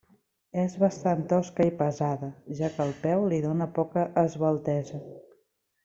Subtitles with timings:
[0.61, 5.05] És bastant tosca i pesada, ja que el peu li dóna poca esveltesa.